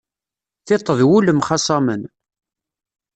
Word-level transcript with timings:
Tiṭ 0.67 0.87
d 0.97 0.99
wul 1.09 1.27
mxaṣamen. 1.33 2.01